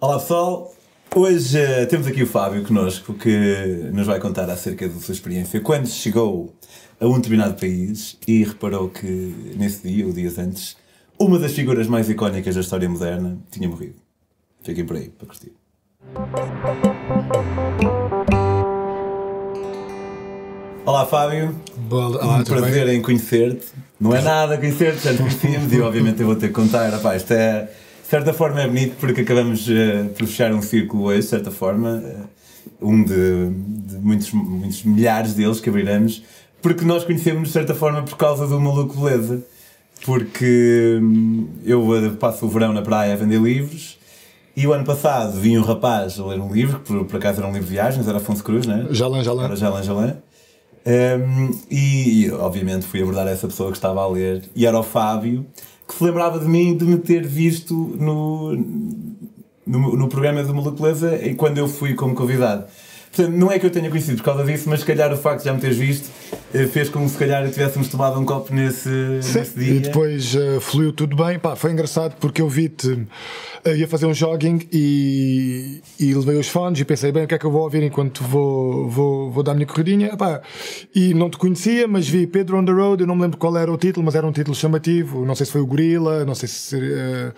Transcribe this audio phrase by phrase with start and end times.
[0.00, 0.72] Olá pessoal,
[1.12, 5.60] hoje uh, temos aqui o Fábio connosco que nos vai contar acerca da sua experiência
[5.60, 6.54] quando chegou
[7.00, 9.06] a um determinado país e reparou que
[9.56, 10.76] nesse dia, ou dias antes,
[11.18, 13.96] uma das figuras mais icónicas da história moderna tinha morrido.
[14.62, 15.52] Fiquem por aí para curtir.
[20.86, 22.98] Olá Fábio, Boa, olá, um prazer bem?
[22.98, 23.66] em conhecer-te.
[23.98, 26.88] Não é nada conhecer-te, já te conhecíamos e obviamente eu vou ter que contar.
[26.88, 27.68] Rapaz, isto é,
[28.08, 31.50] de certa forma é bonito porque acabamos uh, por fechar um círculo hoje, de certa
[31.50, 36.24] forma, uh, um de, de, muitos, muitos milhares deles que abriremos,
[36.62, 39.44] porque nós conhecemos de certa forma por causa do Maluco Beleza.
[40.06, 43.98] Porque hum, eu uh, passo o verão na praia a vender livros
[44.56, 47.40] e o ano passado vinha um rapaz a ler um livro, que por, por acaso
[47.40, 48.86] era um livro de viagens, era Afonso Cruz, não é?
[48.90, 49.44] Jalã, Jalã.
[49.44, 50.16] Era Jalã, Jalã.
[50.86, 54.82] Um, e, e, obviamente fui abordar essa pessoa que estava a ler e era o
[54.82, 55.44] Fábio
[55.88, 58.54] que se lembrava de mim de me ter visto no,
[59.66, 60.54] no, no programa do
[61.16, 62.66] e quando eu fui como convidado.
[63.18, 65.40] Portanto, não é que eu tenha conhecido por causa disso, mas se calhar o facto
[65.40, 66.08] de já me teres visto
[66.54, 68.88] eh, fez como se calhar tivéssemos tomado um copo nesse,
[69.22, 69.74] Sim, nesse dia.
[69.74, 71.38] E depois uh, fluiu tudo bem.
[71.38, 76.48] Pá, foi engraçado porque eu vi-te, uh, ia fazer um jogging e, e levei os
[76.48, 79.42] fones e pensei, bem, o que é que eu vou ouvir enquanto vou, vou, vou
[79.42, 80.16] dar a minha corridinha?
[80.16, 80.40] Pá,
[80.94, 83.56] e não te conhecia, mas vi Pedro on the Road, eu não me lembro qual
[83.56, 85.26] era o título, mas era um título chamativo.
[85.26, 86.76] Não sei se foi o Gorila, não sei se.
[86.76, 87.32] Uh,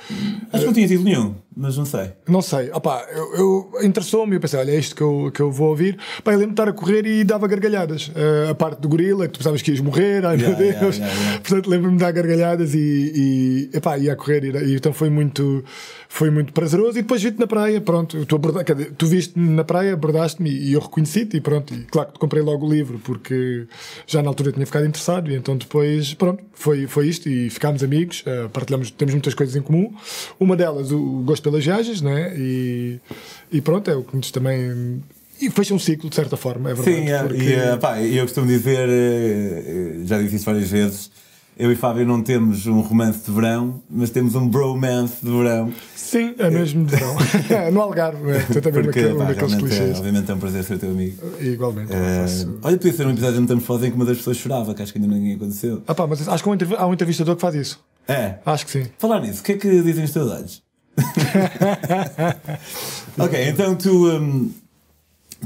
[0.52, 2.12] Acho que não tinha título nenhum, mas não sei.
[2.28, 2.70] Não sei.
[2.72, 5.68] Opá, eu, eu interessou-me e eu pensei, olha, é isto que eu, que eu vou
[5.68, 5.98] ouvir.
[6.22, 8.08] Pá, eu lembro de estar a correr e dava gargalhadas.
[8.08, 10.96] Uh, a parte do gorila, que tu pensavas que ias morrer, ai Yeah, meu Deus.
[10.96, 11.40] yeah, yeah.
[11.40, 12.78] Portanto, lembro-me de dar gargalhadas e,
[13.72, 14.44] e epá, ia a correr.
[14.44, 15.64] E, e então foi muito,
[16.12, 16.98] foi muito prazeroso.
[16.98, 18.26] E depois vi-te na praia, pronto.
[18.26, 21.72] Tu, dizer, tu viste-me na praia, abordaste-me e eu reconheci-te e pronto.
[21.72, 23.66] E claro que te comprei logo o livro porque
[24.08, 25.30] já na altura tinha ficado interessado.
[25.30, 28.22] E então depois, pronto, foi, foi isto e ficámos amigos.
[28.26, 29.94] Uh, partilhamos, temos muitas coisas em comum.
[30.38, 32.34] Uma delas, o gosto pelas viagens, não é?
[32.36, 32.98] E,
[33.52, 35.00] e pronto, é o que nos também.
[35.40, 36.96] E fecha um ciclo, de certa forma, é verdade.
[37.06, 40.68] Sim, é, porque- e eh, pá, eu costumo dizer, eh, eh, já disse isso várias
[40.70, 41.10] vezes,
[41.60, 45.72] eu e Fábio não temos um romance de verão, mas temos um bromance de verão.
[45.94, 47.16] Sim, é mesmo de verão.
[47.72, 50.78] no Algarve, é, tu também Porque, naquele, pá, naqueles é, obviamente é um prazer ser
[50.78, 51.16] teu amigo.
[51.40, 51.92] Igualmente.
[51.92, 54.74] Eh, faço- olha, podia ser um episódio de Metamorfose em que uma das pessoas chorava,
[54.74, 55.82] que acho que ainda ninguém aconteceu.
[55.86, 57.80] Ah pá, mas acho que há um, um entrevistador que faz isso.
[58.08, 58.86] É, Acho que sim.
[58.98, 60.62] falar nisso, o que é que dizem os teus olhos?
[63.18, 64.50] ok, então tu, hum,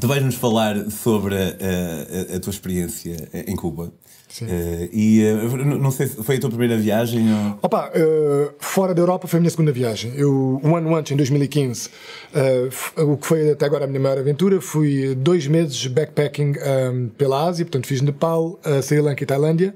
[0.00, 3.92] tu vais-nos falar sobre a, a- a tua experiência em Cuba.
[4.34, 4.46] Sim.
[4.48, 5.34] Eh, e eh,
[5.78, 7.58] não sei se foi a tua primeira viagem ou...
[7.62, 10.12] Opa, eh, fora da Europa foi a minha segunda viagem.
[10.16, 11.88] Eu, um ano antes, em 2015,
[12.34, 16.54] eh, f- o que foi até agora a minha maior aventura, fui dois meses backpacking
[16.56, 19.72] ehm, pela Ásia, portanto fiz Nepal, Sri Lanka e Tailândia.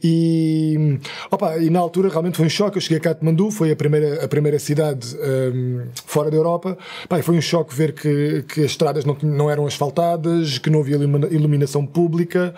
[0.00, 2.76] E, opa, e na altura realmente foi um choque.
[2.76, 6.78] Eu cheguei a Katmandu, foi a primeira, a primeira cidade ehm, fora da Europa.
[7.08, 10.78] Pá, foi um choque ver que, que as estradas não, não eram asfaltadas, que não
[10.82, 12.54] havia ilumina- iluminação pública.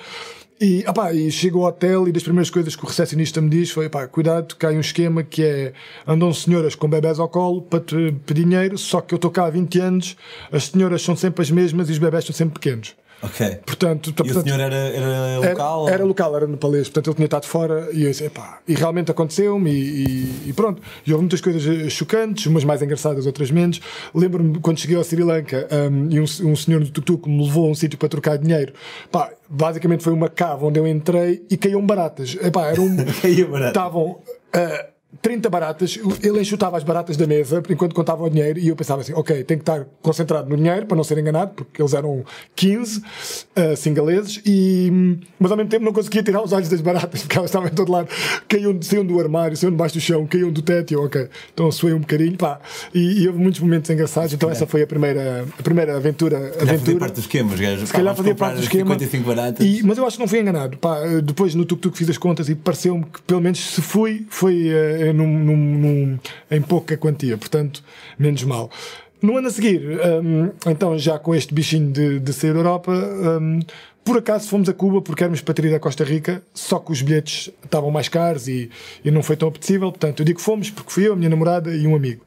[0.62, 3.70] E, opá, e chego ao hotel e das primeiras coisas que o recepcionista me diz
[3.70, 5.72] foi: pá, cuidado, que há um esquema que é
[6.06, 9.46] andam senhoras com bebés ao colo para te pedir dinheiro, só que eu estou cá
[9.46, 10.16] há 20 anos,
[10.52, 12.94] as senhoras são sempre as mesmas e os bebés são sempre pequenos.
[13.22, 13.56] Ok.
[13.66, 15.88] Portanto, E o portanto, senhor era, era era- local?
[15.88, 19.10] Era, local, era nepalês, portanto ele tinha estado fora e eu disse, epá, e realmente
[19.10, 20.80] aconteceu-me e, e- e pronto.
[21.06, 23.80] E houve muitas coisas eh, chocantes, umas mais engraçadas, outras menos.
[24.14, 27.66] Lembro-me quando cheguei ao Sri Lanka um, e um, um senhor do tuk-tuk me levou
[27.68, 28.72] a um sítio para trocar dinheiro.
[29.12, 32.36] Pá, basicamente foi uma cave onde eu entrei e caíam baratas.
[32.42, 32.96] Epá, era um,
[33.68, 34.20] estavam
[34.54, 34.86] ah,
[35.22, 39.02] 30 baratas, ele enxutava as baratas da mesa enquanto contava o dinheiro e eu pensava
[39.02, 42.24] assim, ok, tenho que estar concentrado no dinheiro para não ser enganado, porque eles eram
[42.54, 43.02] 15
[43.56, 47.36] ah, singaleses, e, mas ao mesmo tempo não conseguia tirar os olhos das baratas, porque
[47.36, 48.08] elas estavam em todo lado,
[48.48, 51.70] caíam, saíam do armário, saíam debaixo do chão, caíam do teto, e eu, ok, então
[51.72, 52.60] suei um bocadinho, pá,
[52.94, 56.38] e, e houve muitos momentos engraçados, então essa foi a primeira, a primeira aventura.
[56.38, 56.98] Já fazia aventura.
[57.00, 57.86] parte dos esquemas, gajo.
[57.86, 58.94] Se calhar fazia parte do esquema.
[58.94, 59.66] 55 baratas.
[59.66, 60.76] E- mas eu acho que não fui enganado.
[60.78, 64.26] Pá, eh, depois no tuk-tuk fiz as contas e pareceu-me que pelo menos se fui,
[64.28, 66.18] foi eh, num- num- num-
[66.50, 67.36] em pouca quantia.
[67.36, 67.82] Portanto,
[68.18, 68.70] menos mal.
[69.22, 69.82] No ano a seguir,
[70.22, 73.60] hum, então já com este bichinho de, de sair da Europa, hum,
[74.02, 76.90] por acaso fomos a Cuba porque éramos para ter ido a Costa Rica, só que
[76.90, 78.70] os bilhetes estavam mais caros e,
[79.04, 79.90] e não foi tão apetecível.
[79.92, 82.24] Portanto, eu digo fomos porque fui eu, a minha namorada e um amigo.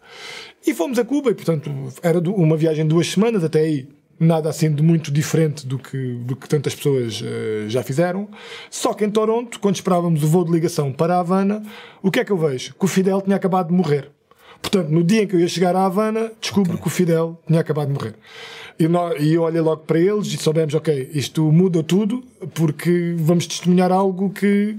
[0.66, 1.70] E fomos a Cuba e, portanto,
[2.04, 3.88] era uma viagem de duas semanas até aí.
[4.20, 8.28] Nada assim de muito diferente do que, do que tantas pessoas eh, já fizeram.
[8.70, 11.62] Só que em Toronto, quando esperávamos o voo de ligação para a Havana,
[12.02, 12.74] o que é que eu vejo?
[12.76, 14.10] Que o Fidel tinha acabado de morrer.
[14.62, 17.60] Portanto, no dia em que eu ia chegar à Havana, descubro que o Fidel tinha
[17.60, 18.14] acabado de morrer.
[18.80, 22.24] E, nó- e eu olhei logo para eles e soubemos, ok, isto muda tudo
[22.54, 24.78] porque vamos testemunhar algo que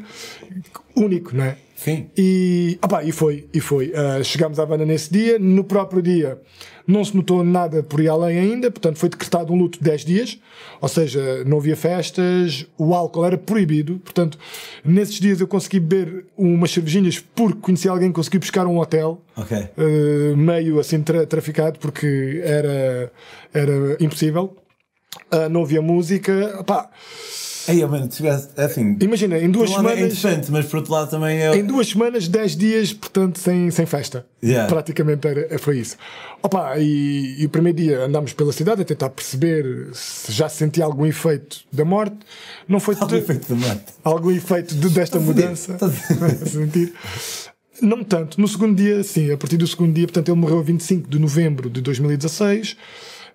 [0.96, 1.56] único, não é?
[1.76, 2.06] Sim.
[2.16, 3.88] E, opá, e foi, e foi.
[3.90, 6.38] Uh, chegámos à banda nesse dia, no próprio dia
[6.86, 10.04] não se notou nada por aí além ainda, portanto foi decretado um luto de 10
[10.04, 10.38] dias,
[10.81, 14.38] ou seja, não havia festas, o álcool era proibido, portanto,
[14.84, 19.20] nesses dias eu consegui beber umas cervejinhas porque conheci alguém que conseguiu buscar um hotel,
[19.36, 19.56] Ok.
[19.56, 23.12] uh, meio assim tra traficado, porque era,
[23.52, 24.56] era impossível.
[25.32, 26.90] Uh, não havia música, pá.
[27.69, 28.08] Aí, mano,
[28.56, 28.96] é assim.
[29.00, 29.99] Imagina, em duas é semanas.
[29.99, 31.56] interessante, mas por outro lado também é.
[31.56, 34.26] Em duas semanas, 10 dias, portanto, sem, sem festa.
[34.43, 34.69] Yeah.
[34.69, 35.96] Praticamente era, foi isso.
[36.43, 40.56] Opa, e, e o primeiro dia andámos pela cidade a tentar perceber se já se
[40.58, 42.16] sentia algum efeito da morte.
[42.69, 43.84] Não foi Algum efeito de mate.
[44.05, 45.76] algum efeito de- desta mudança.
[46.46, 46.93] Sentir.
[47.81, 48.40] Não tanto.
[48.40, 51.19] No segundo dia, sim, a partir do segundo dia, portanto, ele morreu a 25 de
[51.19, 52.76] novembro de 2016.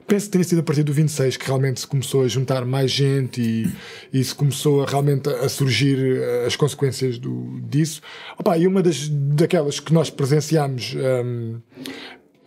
[0.09, 2.89] Penso que tenha sido a partir do 26 que realmente se começou a juntar mais
[2.89, 3.71] gente e,
[4.11, 8.01] e se começou a, realmente a surgir eh, as consequências do, disso.
[8.35, 11.59] Opa, e uma das, daquelas que nós presenciámos um,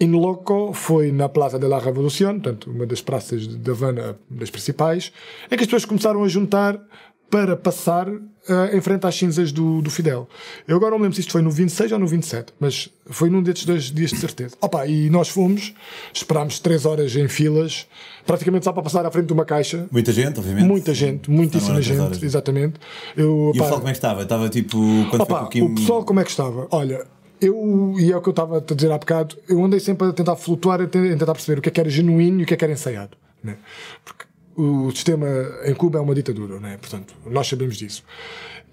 [0.00, 4.50] in loco foi na Plaza de la Revolución, portanto, uma das praças de Havana, das
[4.50, 5.12] principais,
[5.48, 6.84] em que as pessoas começaram a juntar
[7.32, 10.28] para passar eh, em frente às cinzas do, do Fidel.
[10.68, 13.30] Eu agora não me lembro se isto foi no 26 ou no 27, mas foi
[13.30, 14.54] num destes dois dias de certeza.
[14.60, 15.72] Opa, e nós fomos,
[16.12, 17.86] esperámos 3 horas em filas,
[18.26, 19.86] praticamente só para passar à frente de uma caixa.
[19.90, 20.66] Muita gente, obviamente.
[20.66, 22.22] Muita gente, muitíssima três gente, horas.
[22.22, 22.74] exatamente.
[23.16, 24.22] Eu, E o pessoal como é que estava?
[24.24, 24.76] Estava tipo.
[25.08, 25.62] Quando Opa, foi o Kim.
[25.62, 26.68] o pessoal como é que estava?
[26.70, 27.06] Olha,
[27.40, 30.12] eu, e é o que eu estava a dizer há bocado, eu andei sempre a
[30.12, 32.56] tentar flutuar, a tentar perceber o que é que era genuíno e o que é
[32.58, 33.16] que era ensaiado.
[33.42, 33.56] Né?
[34.04, 34.26] Porque
[34.56, 35.26] o sistema
[35.64, 36.76] em Cuba é uma ditadura, né?
[36.80, 38.02] portanto, nós sabemos disso.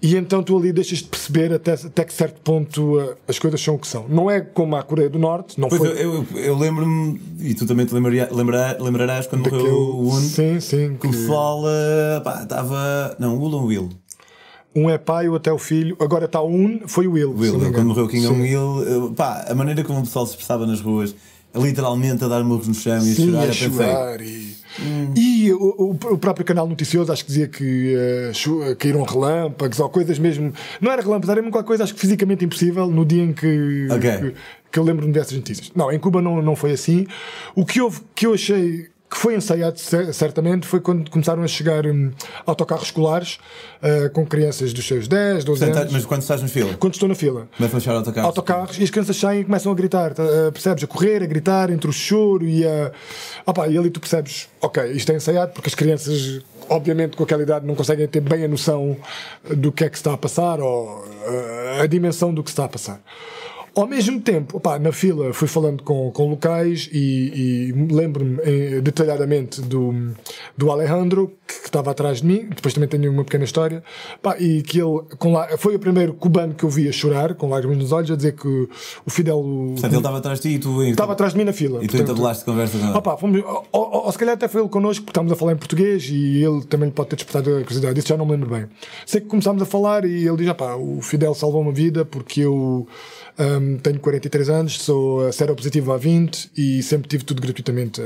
[0.02, 3.60] E então tu ali deixas de perceber até, até que certo ponto eh, as coisas
[3.60, 4.06] são o que são.
[4.08, 5.90] Não é como a Coreia do Norte, não Pois foi.
[5.90, 10.08] eu, eu, eu lembro-me, e tu também te lembraria- lembra- lembrarás quando morreu daquele- o
[10.08, 10.96] Un, Sim, sim.
[10.98, 13.14] que o pessoal eh, estava.
[13.18, 13.88] Não, Will ou Will?
[14.74, 15.94] um é pai, o outro é o filho.
[16.00, 17.34] Agora está um, foi o Will.
[17.36, 18.40] Will, não quando morreu o King Sim.
[18.40, 21.14] Will, eh, pá, a maneira como o pessoal se expressava nas ruas,
[21.54, 23.68] literalmente a dar murros no chão e a Sim, chorar, a pensei.
[23.68, 24.20] chorar
[25.16, 27.94] e, e o, o- próprio canal noticioso acho que dizia que
[28.34, 30.52] chu- caíram relâmpagos ou coisas mesmo.
[30.80, 33.86] Não era relâmpagos, era mesmo qualquer coisa acho que fisicamente impossível no dia em que,
[33.90, 34.10] Ok.
[34.18, 34.34] que,
[34.72, 35.70] que eu lembro-me dessas notícias.
[35.74, 37.06] Não, em Cuba não, não foi assim.
[37.54, 41.48] O que houve que eu achei que foi ensaiado cer- certamente foi quando começaram a
[41.48, 42.12] chegar hum,
[42.46, 43.38] autocarros escolares
[43.82, 45.92] eh, com crianças dos seus 10, 12 Portanto, anos.
[45.92, 48.26] mas quando estás na fila, Quando estou na fila a fechar autocarros.
[48.28, 50.84] autocarros e as crianças saem e começam a gritar, uh, percebes?
[50.84, 52.92] A correr, a gritar entre o choro e a.
[53.44, 57.42] Opa, e ali tu percebes, ok, isto é ensaiado porque as crianças, obviamente, com aquela
[57.42, 58.96] idade não conseguem ter bem a noção
[59.44, 62.52] do que é que se está a passar ou uh, a dimensão do que se
[62.52, 63.00] está a passar.
[63.74, 68.80] Ao mesmo tempo, opá, na fila fui falando com, com locais e, e lembro-me eh,
[68.80, 70.12] detalhadamente do,
[70.56, 73.82] do Alejandro, que, que estava atrás de mim, depois também tenho uma pequena história,
[74.22, 77.34] pá, e que ele com lá, foi o primeiro cubano que eu vi a chorar,
[77.34, 80.54] com lágrimas nos olhos, a dizer que o Fidel Portanto, ele estava atrás de ti
[80.56, 80.82] e tu.
[80.82, 81.82] estava atrás de mim na fila.
[81.84, 82.96] E tu entabulaste conversa com ele.
[82.96, 85.52] Opa, fomos, ou, ou- ou se calhar até foi ele connosco, porque estávamos a falar
[85.52, 87.98] em português e ele também lhe pode ter despertado a curiosidade.
[87.98, 88.66] Isso já não me lembro bem.
[89.06, 92.40] Sei que começámos a falar e ele diz: "Opá, o Fidel salvou uma vida porque
[92.40, 92.86] eu
[93.40, 98.00] hum, tenho 43 anos, sou uh, seropositivo há 20 e sempre tive tudo gratuitamente.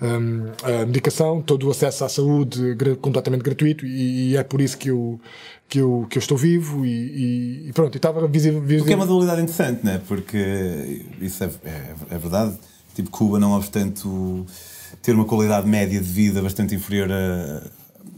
[0.00, 4.78] hum, a medicação, todo o acesso à saúde completamente gratuito e, e é por isso
[4.78, 5.20] que eu.
[5.66, 8.60] Que eu, que eu estou vivo e, e- pronto, estava visível.
[8.60, 10.00] O que é uma dualidade interessante, né?
[10.06, 12.54] Porque isso é, é, é verdade.
[12.94, 14.02] Tipo, Cuba, não obstante
[15.02, 17.62] ter uma qualidade média de vida bastante inferior a-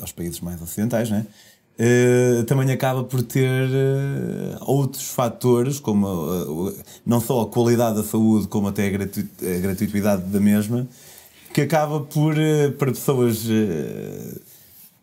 [0.00, 1.24] aos países mais ocidentais, né?
[1.78, 7.96] Eh, também acaba por ter eh, outros fatores, como a- o- não só a qualidade
[7.96, 10.88] da saúde, como até a, gratu- a gratuidade da mesma,
[11.52, 14.38] que acaba por, eh, para pessoas eh,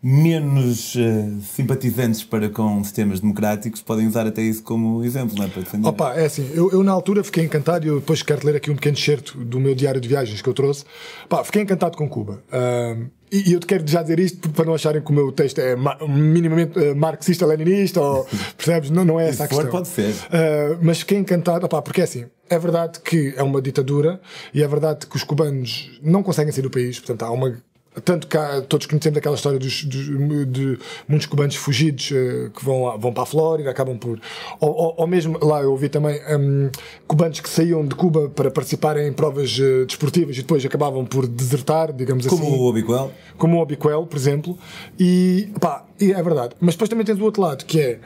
[0.06, 5.48] menos eh, simpatizantes para com sistemas democráticos, podem usar até isso como exemplo, não é?
[5.48, 5.88] Para defender.
[5.88, 8.70] Opa, é assim, eu, eu na altura fiquei encantado e eu depois quero ler aqui
[8.70, 10.84] um pequeno excerto do meu diário de viagens que eu trouxe.
[11.30, 12.44] Pá, fiquei encantado com Cuba.
[12.52, 15.32] Ahm, e, e eu te quero já dizer isto para não acharem que o meu
[15.32, 18.90] texto é ma- minimamente eh, marxista-leninista ou percebes?
[18.90, 19.72] Não, não é essa a for, questão.
[19.72, 20.10] pode ser.
[20.12, 24.20] Uh, mas fiquei encantado, opá, porque é assim, é verdade que é uma ditadura
[24.54, 27.58] e é verdade que os cubanos não conseguem sair do país, portanto há uma.
[28.04, 30.06] Tanto que há- todos conhecemos aquela história dos, dos-
[30.48, 34.20] de muitos cubanos fugidos eh, que vão, lá- vão para a Flórida, acabam por.
[34.60, 36.70] Ou, ou- ou mesmo lá eu ouvi também hum,
[37.08, 41.28] cubanos que saíam de Cuba para participarem em provas eh, desportivas e depois acabavam por
[41.28, 43.12] desertar, digamos Como assim o Obiquel.
[43.38, 44.58] como o Obiquel, por exemplo,
[45.00, 46.56] e, pá, e é verdade.
[46.60, 48.00] Mas depois também tens o outro lado, que é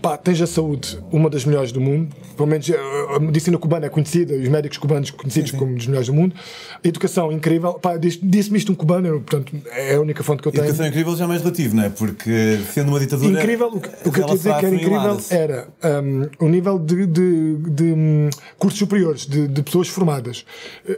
[0.00, 2.76] pá, tens a saúde, uma das melhores do mundo, pelo menos eh,
[3.14, 5.62] a medicina cubana é conhecida, os médicos cubanos conhecidos sim, sim.
[5.62, 6.34] como dos melhores do mundo.
[6.82, 10.52] A educação incrível, pá, disse-me isto um cubano, portanto é a única fonte que eu
[10.52, 10.64] tenho.
[10.64, 11.88] Educação incrível já é mais relativo, não é?
[11.90, 13.40] Porque sendo uma ditadura.
[13.40, 15.68] Incrível, o que, o que eu queria dizer que era incrível era
[16.02, 20.44] um, o nível de, de, de, um, cursos superiores, de, de pessoas formadas.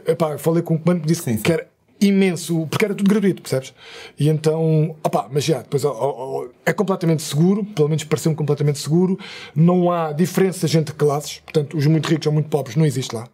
[0.07, 1.67] Epá, falei com um cubano que disse sim, que era
[1.99, 3.73] imenso, porque era tudo gratuito, percebes?
[4.19, 5.83] E então, opá, mas já, depois
[6.65, 9.17] é completamente seguro, pelo menos pareceu-me completamente seguro,
[9.55, 13.27] não há diferenças entre classes, portanto, os muito ricos ou muito pobres não existe lá.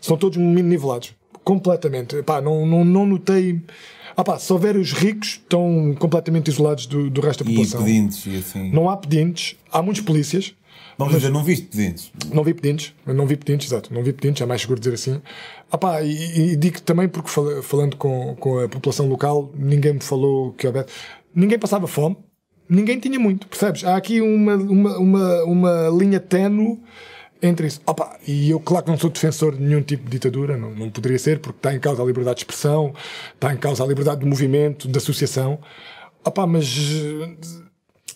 [0.00, 2.16] São todos nivelados, completamente.
[2.16, 3.60] Epá, não, não, não notei.
[4.16, 7.80] Ah se houver os ricos, estão completamente isolados do, do resto da população.
[7.80, 8.70] E pedintes e assim.
[8.72, 10.54] Não há pedintes, há muitos polícias.
[10.98, 12.10] Vamos dizer, não viste pedintes?
[12.32, 15.22] Não vi pedintes, não vi pedintes, exato, não vi pedintes, é mais seguro dizer assim.
[15.70, 17.30] Ah pá, e, e digo também porque
[17.62, 20.86] falando com, com a população local, ninguém me falou que houver.
[21.32, 22.16] Ninguém passava fome,
[22.68, 23.84] ninguém tinha muito, percebes?
[23.84, 26.80] Há aqui uma, uma, uma, uma linha tenue
[27.40, 27.80] entre isso.
[27.86, 30.90] Opa, e eu, claro que não sou defensor de nenhum tipo de ditadura, não, não
[30.90, 32.92] poderia ser, porque está em causa a liberdade de expressão,
[33.34, 35.60] está em causa a liberdade de movimento, de associação.
[36.24, 36.66] Opa, mas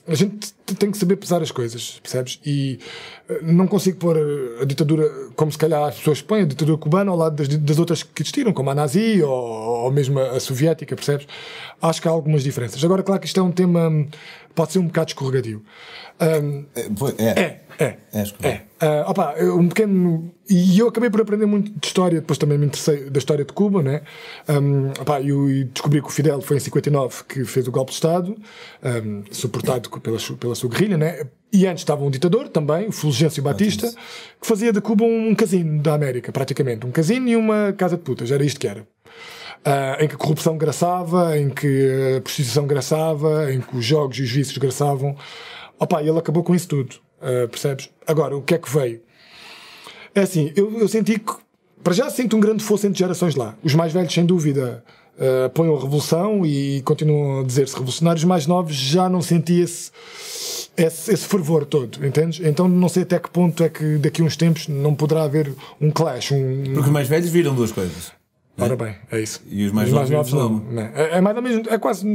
[0.07, 2.41] a gente tem que saber pesar as coisas, percebes?
[2.45, 2.81] E
[3.29, 4.17] eh, não consigo pôr
[4.61, 7.79] a ditadura, como se calhar as pessoas põem, a ditadura cubana ao lado das, das
[7.79, 11.27] outras que existiram, como a nazi ou, ou mesmo a soviética, percebes?
[11.81, 12.83] Acho que há algumas diferenças.
[12.85, 13.91] Agora, claro que isto é um tema,
[14.55, 15.63] pode ser um bocado escorregadio.
[16.21, 16.65] Um,
[17.19, 17.62] é, é.
[17.79, 18.25] É, é.
[18.43, 18.63] é.
[18.83, 20.33] Uh, opa, um pequeno.
[20.49, 23.53] E eu acabei por aprender muito de história, depois também me interessei da história de
[23.53, 24.03] Cuba, né?
[24.49, 27.97] Um, opa, eu descobri que o Fidel foi em 59 que fez o golpe de
[27.97, 28.37] Estado,
[28.83, 31.27] um, suportado pela, pela sua guerrilha, né?
[31.53, 33.89] E antes estava um ditador também, o Fulgêncio Batista,
[34.41, 36.87] que fazia de Cuba um casino da América, praticamente.
[36.87, 38.81] Um casino e uma casa de putas, era isto que era.
[39.65, 44.19] Uh, em que a corrupção graçava, em que a prostituição graçava, em que os jogos
[44.19, 45.15] e os vícios graçavam.
[45.79, 46.97] Opa, ele acabou com isso tudo.
[47.23, 47.89] Uh, percebes?
[48.07, 49.01] Agora, o que é que veio?
[50.15, 51.33] É assim, eu, eu senti que.
[51.83, 53.57] Para já sinto um grande fosso entre gerações lá.
[53.63, 54.85] Os mais velhos, sem dúvida,
[55.19, 58.23] uh, apoiam a revolução e continuam a dizer-se revolucionários.
[58.23, 59.91] Os mais novos já não senti esse,
[60.77, 62.45] esse, esse, fervor todo, entendes?
[62.45, 65.53] Então não sei até que ponto é que daqui a uns tempos não poderá haver
[65.81, 66.33] um clash.
[66.33, 68.13] Um, Porque os mais velhos viram duas coisas.
[68.59, 69.43] Ora bem, é isso.
[69.49, 70.73] E os mais, os mais novos, novos não.
[70.73, 70.83] não.
[70.83, 72.07] É, é mais ou menos, é quase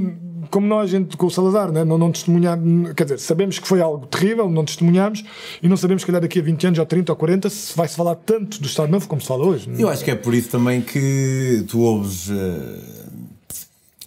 [0.50, 1.84] como nós, gente, com o Salazar, né?
[1.84, 2.58] não, não testemunhar,
[2.96, 5.24] quer dizer, sabemos que foi algo terrível, não testemunhamos
[5.62, 7.96] e não sabemos, se calhar, daqui a 20 anos, ou 30 ou 40, se vai-se
[7.96, 9.70] falar tanto do Estado Novo como se fala hoje.
[9.78, 12.30] Eu acho que é por isso também que tu ouves.
[12.30, 13.08] Uh,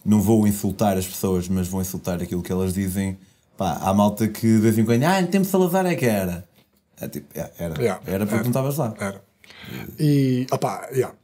[0.04, 3.18] não vou insultar as pessoas, mas vou insultar aquilo que elas dizem.
[3.56, 6.06] Pá, há malta que de vez em quando, ah, em tempo de Salazar é que
[6.06, 6.44] era.
[7.00, 8.94] É, tipo, é, era, yeah, era porque era, não estavas lá.
[8.98, 9.22] Era.
[9.98, 11.14] E, opá, yeah.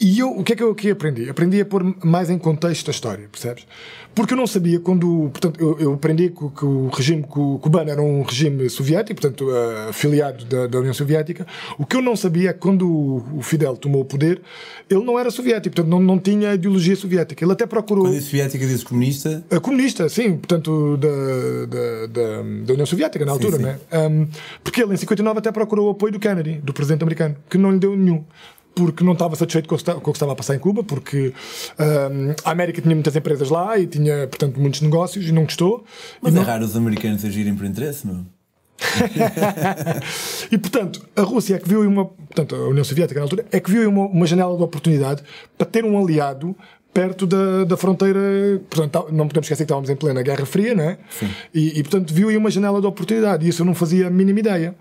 [0.00, 1.28] E eu, o que é que eu aqui aprendi?
[1.28, 3.66] Aprendi a pôr mais em contexto a história, percebes?
[4.14, 5.30] Porque eu não sabia quando.
[5.30, 9.88] Portanto, eu, eu aprendi que, que, o regime cubano era um regime soviético, portanto, uh,
[9.90, 11.46] afiliado da, da, União Soviética.
[11.78, 14.40] O que eu não sabia é que quando o, Fidel tomou o poder,
[14.88, 17.44] ele não era soviético, portanto, não, não tinha ideologia soviética.
[17.44, 18.04] Ele até procurou.
[18.04, 19.44] Quando diz soviética, diz comunista?
[19.50, 21.08] Uh, comunista, sim, portanto, da,
[21.66, 23.64] da, da, da União Soviética, na altura, sim, sim.
[23.64, 23.78] né?
[23.92, 24.28] Um,
[24.64, 27.70] porque ele, em 59, até procurou o apoio do Kennedy, do presidente americano, que não
[27.70, 28.24] lhe deu nenhum
[28.80, 31.34] porque não estava satisfeito com o que estava a passar em Cuba, porque
[31.78, 35.84] um, a América tinha muitas empresas lá e tinha, portanto, muitos negócios e não gostou.
[36.22, 38.26] Mas é raro os americanos agirem por interesse, não?
[40.50, 43.60] e portanto, a Rússia é que viu uma, portanto, a União Soviética na altura, é
[43.60, 45.22] que viu uma, uma janela de oportunidade
[45.58, 46.56] para ter um aliado
[46.92, 48.18] perto da, da fronteira.
[48.68, 50.98] Portanto, não podemos esquecer que estávamos em plena Guerra Fria, é?
[51.10, 51.30] Sim.
[51.54, 54.10] E, e portanto viu aí uma janela de oportunidade, e isso eu não fazia a
[54.10, 54.74] mínima ideia.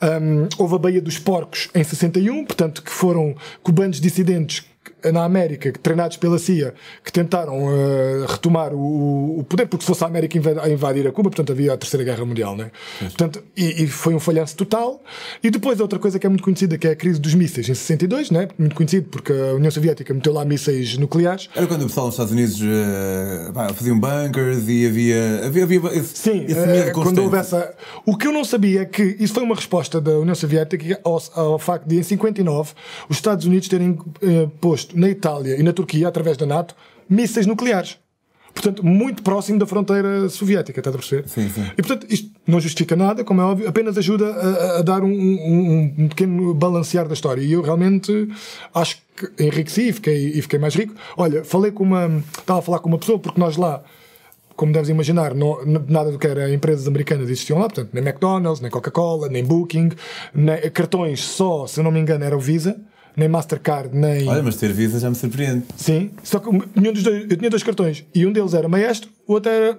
[0.00, 4.64] Um, houve a Baía dos Porcos em 61, portanto, que foram cubanos dissidentes
[5.12, 6.74] na América, treinados pela CIA,
[7.04, 11.12] que tentaram uh, retomar o, o, poder, porque se fosse a América a invadir a
[11.12, 12.70] Cuba, portanto havia a Terceira Guerra Mundial, né?
[12.98, 15.00] Portanto, e, e, foi um falhanço total.
[15.42, 17.74] E depois outra coisa que é muito conhecida, que é a crise dos mísseis em
[17.74, 18.48] 62, né?
[18.58, 21.48] muito conhecido, porque a União Soviética meteu lá mísseis nucleares.
[21.54, 26.16] Era quando o pessoal nos Estados Unidos uh, faziam bunkers e havia, havia, havia esse,
[26.16, 27.74] Sim, esse uh, quando houve essa...
[28.04, 31.22] O que eu não sabia é que isso foi uma resposta da União Soviética ao,
[31.34, 32.72] ao facto de, em 59,
[33.08, 36.74] os Estados Unidos terem uh, posto na Itália e na Turquia, através da NATO,
[37.08, 37.98] mísseis nucleares.
[38.52, 41.28] Portanto, muito próximo da fronteira soviética, está a perceber?
[41.28, 41.62] Sim, sim.
[41.76, 45.12] E portanto, isto não justifica nada, como é óbvio, apenas ajuda a, a dar um,
[45.12, 47.40] um, um, pequeno balancear da história.
[47.40, 48.28] E eu realmente
[48.74, 50.94] acho que enriqueci e fiquei, e fiquei mais rico.
[51.16, 52.22] Olha, falei com uma.
[52.38, 53.82] Estava a falar com uma pessoa, porque nós lá
[54.56, 58.60] como deves imaginar, não, nada do que era empresas americanas existiam lá, portanto, nem McDonald's,
[58.60, 59.90] nem Coca-Cola, nem Booking,
[60.34, 62.76] nem, cartões só, se não me engano, era o Visa
[63.16, 64.28] nem Mastercard, nem.
[64.28, 65.64] Olha, mas ter Visa já me surpreende.
[65.76, 69.10] Sim, só que nenhum dos dois, eu tinha dois cartões e um deles era maestro,
[69.28, 69.78] o outro era.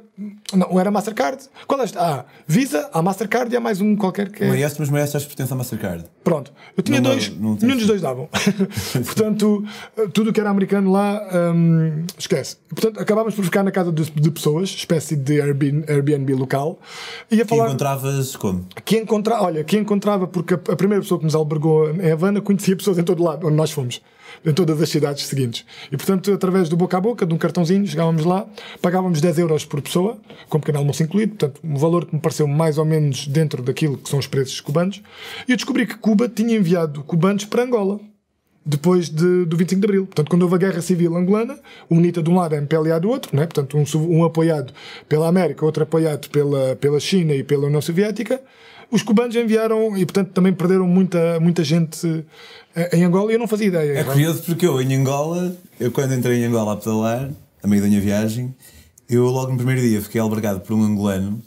[0.54, 1.44] Não, um era Mastercard.
[1.66, 1.98] Qual é este?
[1.98, 4.48] Ah, Visa, a Mastercard e há mais um qualquer que é.
[4.48, 6.06] Maestro, mas Maestro acho que pertence à Mastercard.
[6.24, 6.54] Pronto.
[6.78, 8.30] Eu tinha Não dois, não tem nenhum dos dois davam.
[9.04, 9.66] Portanto,
[10.14, 12.58] tudo o que era americano lá, hum, esquece.
[12.70, 16.80] Portanto, acabávamos por ficar na casa de, de pessoas, espécie de Airbnb, Airbnb local,
[17.32, 17.70] e a falar.
[17.70, 18.68] encontravas como?
[18.86, 22.40] Que encontra, olha, que encontrava, porque a, a primeira pessoa que nos albergou em Havana
[22.40, 24.00] conhecia pessoas em todo lado, onde nós fomos,
[24.46, 25.66] em todas as cidades seguintes.
[25.92, 28.46] E portanto, através do boca a boca, de um cartãozinho, chegávamos lá,
[28.82, 30.18] pagávamos 10 euros por pessoa,
[30.48, 33.98] com pequeno almoço incluído, portanto, um valor que me pareceu mais ou menos dentro daquilo
[33.98, 35.02] que são os preços cubanos.
[35.48, 38.00] E eu descobri que Cuba tinha enviado cubanos para Angola.
[38.66, 40.06] Depois de, do 25 de Abril.
[40.06, 41.58] Portanto, quando houve a Guerra Civil Angolana,
[41.90, 43.48] o UNITA de um lado, a MPLA do outro, né?
[43.48, 44.74] portanto, um, um apoiado
[45.08, 48.40] pela América, outro apoiado pela, pela China e pela União Soviética,
[48.92, 52.26] os cubanos enviaram e, portanto, também perderam muita, muita gente
[52.76, 54.00] eh, em Angola e eu não fazia ideia.
[54.00, 57.30] É curioso porque eu em Angola, eu quando entrei em Angola a pedalar,
[57.62, 58.54] a meio da minha viagem,
[59.10, 61.42] eu logo no primeiro dia fiquei albergado por um angolano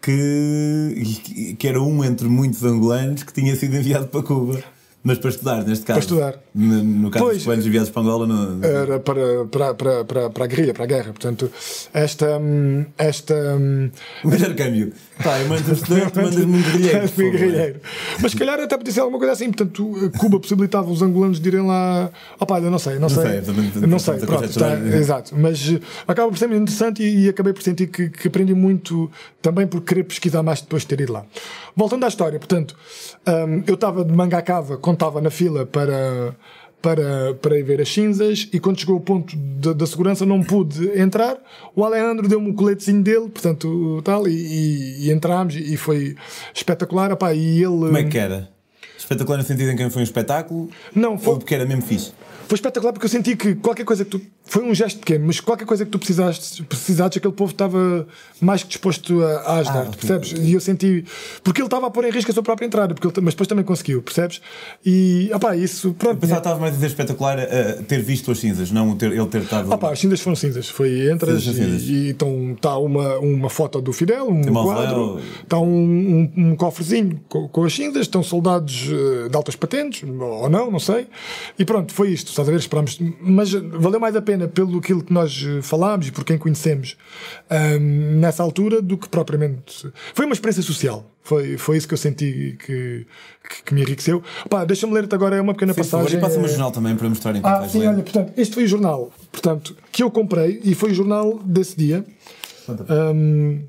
[0.00, 4.62] que, que era um entre muitos angolanos que tinha sido enviado para Cuba.
[5.02, 6.00] Mas para estudar, neste caso.
[6.00, 6.38] estudar.
[6.54, 7.36] No, no caso Pois.
[7.38, 10.84] dos cubanos enviados para Angola, no, Era para, para, para, para, para a guerrilha, para
[10.84, 11.12] a guerra.
[11.12, 11.50] Portanto,
[11.94, 12.36] esta.
[12.38, 13.90] hum, esta hum,
[14.22, 14.92] o melhor câmbio.
[15.22, 16.62] Pá, eu mando estudante, mandas-me um
[17.30, 17.80] guerrilheiro.
[18.20, 19.50] Mas se calhar até podia ser alguma coisa assim.
[19.52, 22.10] Portanto, Cuba possibilitava os angolanos de irem lá.
[22.38, 23.42] Opá, eu não sei, não, sei.
[23.42, 25.34] sei, não sei, pronto, tá, exato.
[25.36, 28.54] Mas eh, acaba por ser muito interessante e, e acabei por sentir que, que aprendi
[28.54, 29.10] muito
[29.42, 31.24] também por querer pesquisar mais depois de ter ido lá.
[31.76, 32.76] Voltando à história, portanto,
[33.26, 36.34] hum, eu estava de manga à cava, contava na fila para.
[36.82, 40.98] Para, para ir ver as cinzas e quando chegou o ponto da, segurança não pude
[40.98, 41.36] entrar
[41.76, 46.16] o Alejandro deu-me o coletezinho dele portanto tal e, e, e entramos e foi
[46.54, 48.48] espetacular opá, e ele Como é que era?
[48.96, 50.70] Espetacular no sentido em que foi um espetáculo?
[50.94, 52.12] Não, foi- Ou porque era mesmo fixe?
[52.50, 54.20] Foi espetacular porque eu senti que qualquer coisa que tu.
[54.44, 58.04] Foi um gesto pequeno, mas qualquer coisa que tu precisaste, precisasses, aquele povo estava
[58.40, 60.32] mais que disposto a, a ajudar, Ah, percebes?
[60.32, 61.04] E eu senti.
[61.44, 63.46] Porque ele estava a pôr em risco a sua própria entrada, porque ele, mas depois
[63.46, 64.40] também conseguiu, percebes?
[64.84, 65.30] E.
[65.32, 65.94] opá, isso.
[65.94, 66.18] Pronto.
[66.18, 69.26] Pensava que estava mais a dizer espetacular a ter visto as cinzas, não ter, ele
[69.26, 69.70] ter estado.
[69.70, 70.68] Opa, as cinzas foram cinzas.
[70.68, 75.20] Foi entras Cinzas, e e então está uma, uma foto do Fidel, um Tem quadro,
[75.40, 75.68] está um,
[76.36, 80.68] um, um cofrezinho com, com as cinzas, estão soldados eh, de altas patentes, ou não,
[80.68, 81.06] não sei.
[81.56, 82.58] E pronto, foi isto, estás a ver?
[82.58, 82.98] Esperámos.
[83.20, 86.96] Mas valeu mais a pena pelo aquilo que nós eh, falámos e por quem conhecemos
[87.48, 89.90] ahm, nessa altura do que propriamente.
[90.14, 91.04] Foi uma experiência social.
[91.22, 93.06] Foi, foi isso que eu senti que,
[93.48, 94.22] que, que me enriqueceu.
[94.48, 96.18] Pá, deixa-me ler-te agora uma pequena Sim, passagem.
[96.18, 97.88] e passa-me o eh, jornal também para mostrar enquanto ah, vais sim, ler.
[97.88, 101.76] olha, portanto, este foi o jornal portanto, que eu comprei e foi o jornal desse
[101.76, 102.04] dia.
[102.88, 103.64] Um,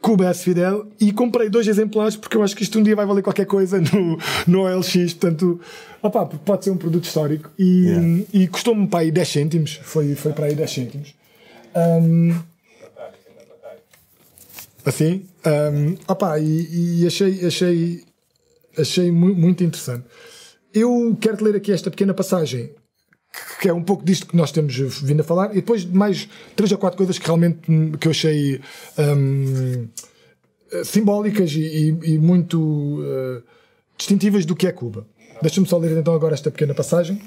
[0.00, 0.42] Cuba S.
[0.42, 3.44] Fidel e comprei dois exemplares porque eu acho que isto um dia vai valer qualquer
[3.46, 5.60] coisa no, no OLX, portanto,
[6.02, 8.24] opá, pode ser um produto histórico e, Yeah.
[8.32, 11.14] e custou-me para aí 10 cêntimos, foi, foi para aí 10 cêntimos.
[11.76, 12.34] Um,
[14.84, 18.04] assim, um, opá, e, e achei, achei,
[18.78, 20.04] achei mu- muito interessante.
[20.72, 22.70] Eu quero ler aqui esta pequena passagem
[23.60, 26.72] que é um pouco disto que nós temos vindo a falar, e depois mais três
[26.72, 27.58] ou quatro coisas que realmente
[28.00, 28.60] que eu achei
[30.72, 33.42] eh, simbólicas e, e- e muito eh,
[33.96, 35.06] distintivas do que é Cuba.
[35.42, 37.20] Deixa-me só ler então agora esta pequena passagem.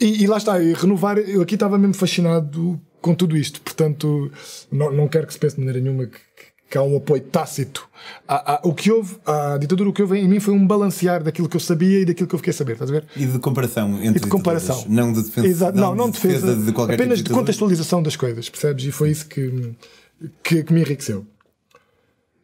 [0.00, 4.30] E, e lá está, e renovar, eu aqui estava mesmo fascinado com tudo isto, portanto,
[4.70, 6.18] não, não quero que se pense de maneira nenhuma que,
[6.70, 7.88] que há um apoio tácito.
[8.28, 11.22] Há- há- o que houve, a ditadura, o que houve em mim foi um balancear
[11.22, 13.06] daquilo que eu sabia e daquilo que eu fiquei a saber, estás a ver?
[13.16, 14.84] E de comparação entre E de comparação.
[14.88, 15.46] Não de defesa.
[15.48, 18.84] Exato, não, não, de defesa, de qualquer apenas tipo de contextualização das coisas, percebes?
[18.84, 19.74] E foi isso que,
[20.44, 21.26] que, que me enriqueceu.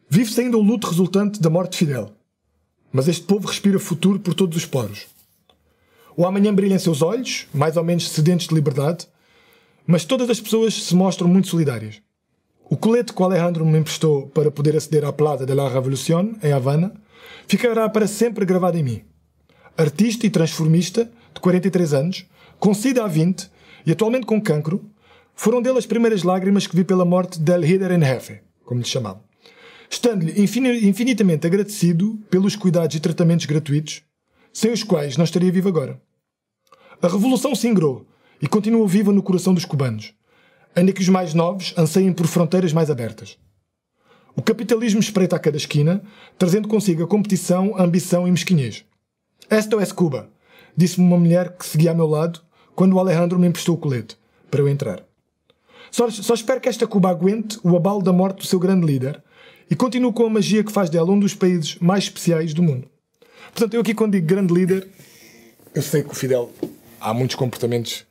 [0.09, 2.11] Vive-se ainda o luto resultante da morte de Fidel,
[2.91, 5.05] mas este povo respira futuro por todos os poros.
[6.17, 9.07] O amanhã brilha em seus olhos, mais ou menos sedentes de liberdade,
[9.85, 12.01] mas todas as pessoas se mostram muito solidárias.
[12.69, 16.35] O colete que o Alejandro me emprestou para poder aceder à Plaza de la Revolución,
[16.43, 16.91] em Havana,
[17.47, 19.01] ficará para sempre gravado em mim
[19.77, 22.25] artista e transformista, de 43 anos,
[22.59, 23.47] com SIDA há 20
[23.85, 24.83] e atualmente com cancro,
[25.35, 28.87] foram dele as primeiras lágrimas que vi pela morte del Hider en Jefe, como lhe
[28.87, 29.21] chamavam.
[29.87, 34.01] Estando-lhe infini- infinitamente agradecido pelos cuidados e tratamentos gratuitos,
[34.51, 36.01] sem os quais não estaria vivo agora.
[36.99, 38.03] A revolução se ingrou
[38.41, 40.11] e continua viva no coração dos cubanos,
[40.77, 43.35] ainda que os mais novos anseiem por fronteiras mais abertas.
[44.35, 46.03] O capitalismo espreita a cada esquina,
[46.37, 48.85] trazendo consigo a competição, a ambição e mesquinhez.
[49.49, 50.29] Esta é Cuba,
[50.75, 52.41] disse-me uma mulher que seguia ao meu lado
[52.75, 54.15] quando o Alejandro me emprestou o colete
[54.51, 55.03] para eu entrar.
[55.89, 59.23] Só, só espero que esta Cuba aguente o abalo da morte do seu grande líder
[59.71, 62.87] e continue com a magia que faz dela um dos países mais especiais do mundo.
[63.51, 64.87] Portanto, eu aqui quando digo grande líder,
[65.73, 66.51] eu sei que o Fidel
[67.01, 68.05] há muitos comportamentos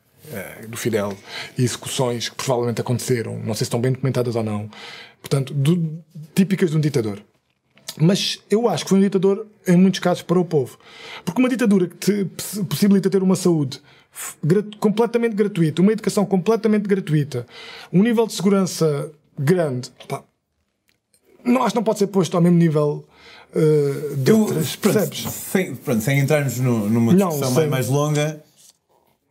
[0.68, 1.16] do Fidel
[1.56, 4.70] e execuções que provavelmente aconteceram, não sei se estão bem documentadas ou não,
[5.20, 6.02] portanto, do,
[6.34, 7.22] típicas de um ditador.
[7.98, 10.78] Mas eu acho que foi um ditador, em muitos casos, para o povo.
[11.24, 12.24] Porque uma ditadura que te
[12.64, 13.80] possibilita ter uma saúde
[14.80, 17.46] completamente gratuita, uma educação completamente gratuita,
[17.92, 20.22] um nível de segurança grande, pá,
[21.44, 23.06] não acho que não pode ser posto ao mesmo nível
[23.54, 25.20] uh, de eu, outras, percebes?
[25.20, 28.42] Pronto, sem, pronto, sem entrarmos no, numa discussão mais, mais, longa,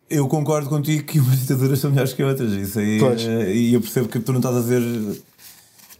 [0.09, 2.51] eu concordo contigo que umas ditaduras são melhores que outras.
[2.53, 4.81] Isso aí, uh, e eu percebo que tu não estás a ver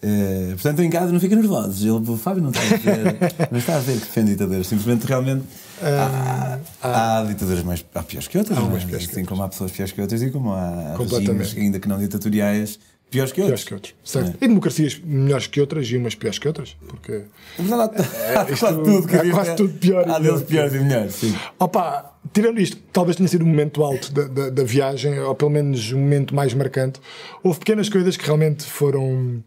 [0.06, 1.82] Uh, portanto, em casa não fica nervosos.
[1.82, 3.18] Ele, o Fábio não está a ver,
[3.50, 4.68] não está a ver que defende ditaduras.
[4.68, 5.44] Simplesmente, realmente,
[5.82, 8.56] há, há, há ditaduras mais há piores que outras.
[8.56, 11.80] Há umas piores assim como há pessoas piores que outras e como há regimes, ainda
[11.80, 12.78] que não ditatoriais,
[13.15, 13.63] piores que outros.
[13.63, 13.95] Piores que outros.
[14.04, 14.38] Certo.
[14.41, 14.45] É.
[14.45, 16.75] E democracias melhores que outras e umas piores que outras.
[16.88, 17.23] Porque.
[17.58, 20.10] Mas há, há, há quase tudo, que há quase tudo pior.
[20.10, 21.15] Há deles piores e melhores.
[21.15, 21.36] Sim.
[21.60, 25.51] Opa, tirando isto, talvez tenha sido o momento alto da, da, da, viagem, ou pelo
[25.51, 26.99] menos o momento mais marcante.
[27.43, 29.43] Houve pequenas coisas que realmente foram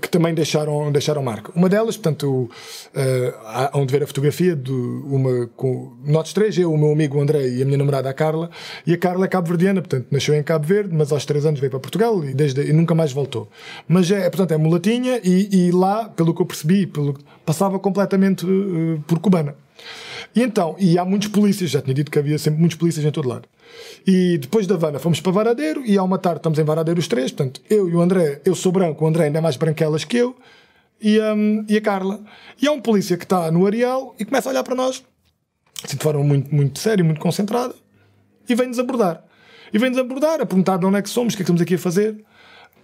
[0.00, 1.52] que também deixaram, deixaram marca.
[1.54, 2.50] Uma delas, portanto,
[2.94, 7.48] uh, onde ver a fotografia de uma com nós três, eu, o meu amigo André
[7.48, 8.50] e a minha namorada a Carla,
[8.86, 11.70] e a Carla é cabo-verdiana, portanto, nasceu em Cabo Verde, mas aos três anos veio
[11.70, 13.48] para Portugal e, desde, e nunca mais voltou.
[13.86, 18.44] Mas é, portanto, é mulatinha e, e lá, pelo que eu percebi, pelo, passava completamente
[18.44, 19.54] uh, por cubana.
[20.34, 23.10] E então, e há muitos polícias, já tinha dito que havia sempre muitos polícias em
[23.10, 23.48] todo lado.
[24.06, 27.08] E depois da Havana fomos para Varadeiro e ao uma tarde estamos em Varadeiro os
[27.08, 30.04] três, portanto, eu e o André, eu sou branco, o André ainda é mais branquelas
[30.04, 30.36] que eu,
[31.00, 32.20] e, um, e a Carla.
[32.60, 35.02] E há um polícia que está no areal e começa a olhar para nós,
[35.84, 37.74] assim de forma muito, muito séria, muito concentrada,
[38.48, 39.24] e vem-nos abordar.
[39.72, 41.62] E vem-nos abordar, a perguntar de onde é que somos, o que é que estamos
[41.62, 42.24] aqui a fazer,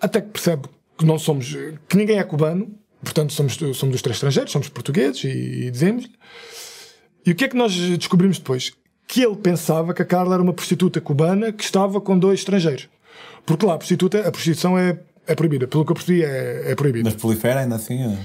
[0.01, 1.57] até que percebe que não somos,
[1.89, 6.13] que ninguém é cubano, portanto somos, somos os três estrangeiros, somos portugueses, e, e dizemos-lhe.
[7.27, 8.73] E o que é que nós descobrimos depois?
[9.07, 12.89] Que ele pensava que a Carla era uma prostituta cubana que estava com dois estrangeiros.
[13.47, 15.67] Porque lá a prostituta, a prostituição é, é proibida.
[15.67, 17.05] Pelo que eu percebi, é, é proibida.
[17.11, 18.03] Mas prolifera ainda assim?
[18.03, 18.19] É?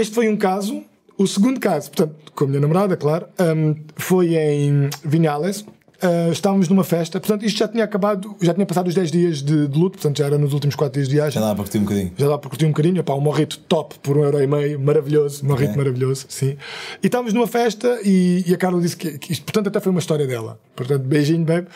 [0.00, 0.82] Este foi um caso.
[1.18, 5.64] O segundo caso, portanto, com a minha namorada, claro, um, foi em Vinhales,
[6.02, 9.42] Uh, estávamos numa festa, portanto, isto já tinha acabado, já tinha passado os 10 dias
[9.42, 11.32] de, de, luto, portanto, já era nos últimos 4 dias de viagem.
[11.32, 12.12] Já dava para curtir um bocadinho.
[12.16, 14.78] Já dava para curtir um bocadinho, pá, um morrito top por um euro e meio,
[14.78, 15.76] maravilhoso, um morrito é.
[15.76, 16.56] maravilhoso, sim.
[17.02, 19.90] E estávamos numa festa e, e a Carla disse que, que, isto, portanto, até foi
[19.90, 20.60] uma história dela.
[20.74, 21.66] Portanto, beijinho, babe.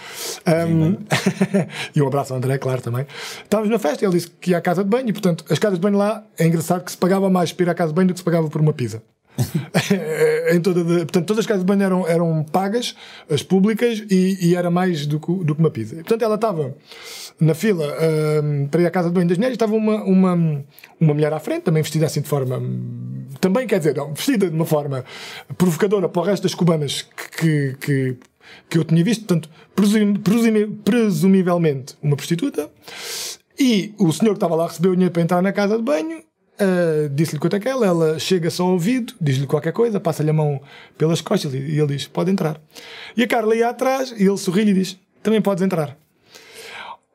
[0.46, 0.96] Um,
[1.96, 3.06] e um abraço ao André, claro, também.
[3.42, 5.58] Estávamos na festa e ele disse que ia à casa de banho e, portanto, as
[5.58, 7.96] casas de banho lá, é engraçado que se pagava mais para ir à casa de
[7.96, 9.02] banho do que se pagava por uma pizza.
[10.52, 12.94] em toda de, portanto, todas as casas de banho eram, eram pagas,
[13.30, 15.96] as públicas, e, e era mais do que, do que uma pizza.
[15.96, 16.74] portanto, ela estava
[17.40, 20.34] na fila uh, para ir à casa de banho das mulheres, estava uma, uma,
[21.00, 22.60] uma mulher à frente, também vestida assim de forma.
[23.40, 25.04] Também quer dizer, não, vestida de uma forma
[25.56, 27.06] provocadora para o resto das cubanas
[27.38, 28.16] que, que,
[28.68, 32.70] que eu tinha visto, portanto, presum, presum, presumivelmente uma prostituta.
[33.58, 36.22] E o senhor que estava lá recebeu o dinheiro para entrar na casa de banho
[36.60, 40.32] Uh, disse-lhe quanto é que ela, ela chega-se ao ouvido, diz-lhe qualquer coisa, passa-lhe a
[40.32, 40.60] mão
[40.98, 42.60] pelas costas e ele diz: Pode entrar.
[43.16, 45.96] E a Carla ia atrás e ele sorri e diz: Também podes entrar.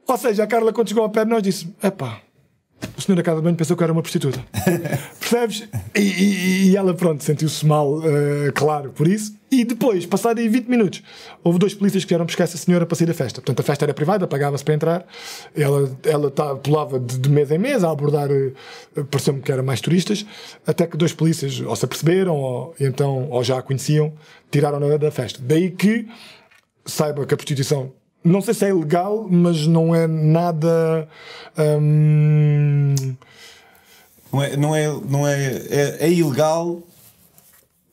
[0.08, 2.22] Ou seja, a Carla, quando chegou ao pé de nós, disse: Epá,
[2.98, 4.44] o senhor da casa de banho pensou que era uma prostituta.
[5.20, 5.68] Percebes?
[5.94, 8.04] E, e, e, ela, pronto, sentiu-se mal, uh,
[8.54, 9.36] claro, por isso.
[9.52, 11.04] E depois, passado aí 20 minutos,
[11.44, 13.42] houve dois polícias que vieram buscar essa senhora para sair da festa.
[13.42, 15.08] Portanto, a festa era privada, pagava-se para entrar.
[15.56, 19.64] Ela, ela tá, pulava de, de mês em mês a abordar, uh, pareceu-me que eram
[19.64, 20.26] mais turistas,
[20.66, 24.14] até que dois polícias ou se aperceberam, ou, então, ou já a conheciam,
[24.52, 25.40] tiraram-na da festa.
[25.42, 26.08] Daí que
[26.86, 27.92] saiba que a prostituição
[28.26, 31.08] não sei se é ilegal, mas não é nada.
[31.58, 32.96] Hum...
[34.34, 35.98] Não, é, não, é, não é, é.
[36.02, 36.82] É ilegal,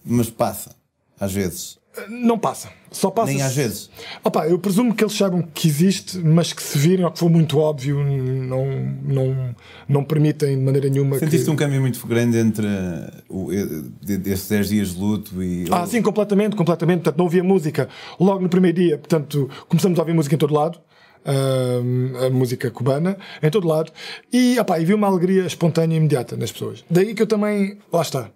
[0.05, 0.75] mas passa,
[1.21, 1.79] às vezes.
[2.09, 2.71] Não passa.
[2.91, 3.33] Só passa.
[3.33, 3.91] Nem às vezes.
[4.25, 7.29] Opa, eu presumo que eles saibam que existe, mas que se virem ou que for
[7.29, 8.67] muito óbvio, não,
[9.03, 9.57] não,
[9.89, 11.19] não permitem de maneira nenhuma.
[11.19, 11.51] Sentiste que...
[11.51, 12.67] um câmbio muito grande entre
[13.29, 15.67] o, esses 10 dias de luto e.
[15.71, 17.03] Ah, sim, completamente, completamente.
[17.03, 18.99] Portanto, não havia música logo no primeiro dia.
[18.99, 20.79] Portanto, começamos a ouvir música em todo lado.
[21.25, 23.93] Uh, a música cubana em todo lado
[24.33, 26.85] e, opa, e vi uma alegria espontânea e imediata nas pessoas.
[26.91, 28.29] Daí que eu também, lá está,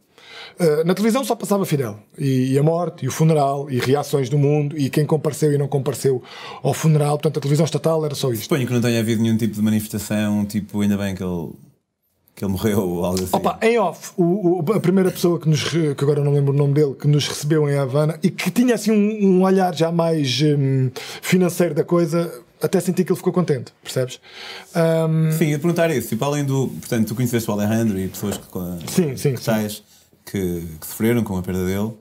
[0.58, 1.98] eh, na televisão só passava Fidel.
[2.18, 5.58] E, e, a morte, e o funeral, e reações do mundo, e quem compareceu e
[5.58, 6.22] não compareceu
[6.62, 7.18] ao funeral.
[7.18, 8.42] Portanto, a televisão estatal era só isto.
[8.42, 11.50] Suponho que não tenha havido nenhum tipo de manifestação, tipo, ainda bem que ele
[12.36, 13.34] que ele morreu ou algo assim.
[13.34, 16.56] Opa, em off, o, o, a primeira pessoa que nos, que agora não lembro o
[16.56, 19.90] nome dele, que nos recebeu em Havana e que tinha assim um, um olhar já
[19.90, 20.90] mais um,
[21.22, 22.30] financeiro da coisa,
[22.60, 24.20] até senti que ele ficou contente, percebes?
[24.74, 25.32] Um...
[25.32, 28.92] Sim, ia perguntar isso, tipo, além do, portanto, tu conheceste o Alejandro e pessoas que,
[28.92, 29.82] sim, sim, que sim.
[30.26, 31.92] Que, que, sofreram com a perda dele.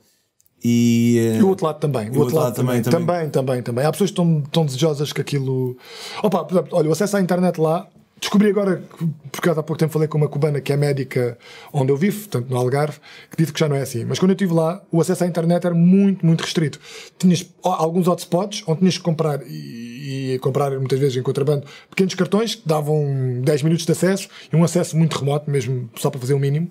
[0.63, 2.09] E, E o outro lado também.
[2.09, 3.29] O, outro, lado, também, também.
[3.29, 5.77] Também, também, Há pessoas que estão, estão desejosas que aquilo.
[6.23, 7.88] Opa, por exemplo, olha, o acesso à internet lá.
[8.25, 11.38] Descobri agora, que- porque há pouco tempo falei com uma cubana que é médica
[11.71, 12.97] onde eu vivo, portanto no Algarve,
[13.29, 14.03] que disse que já não é assim.
[14.03, 16.79] Mas quando eu estive lá, o acesso à internet era muito, muito restrito.
[17.19, 22.15] Tinhas alguns hotspots onde tinhas que comprar e, e comprar muitas vezes em contrabando pequenos
[22.15, 26.19] cartões que davam 10 minutos de acesso e um acesso muito remoto, mesmo só para
[26.19, 26.67] fazer o mínimo.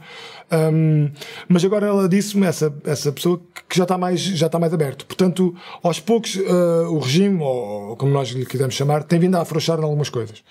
[0.51, 1.09] Um,
[1.49, 5.07] mas agora ela disse-me, essa, essa pessoa, que já está mais, já está mais aberto.
[5.07, 9.43] Portanto, aos poucos, uh, o regime, ou como nós lhe quisermos chamar, tem vindo a
[9.43, 10.43] afrouxar em algumas coisas.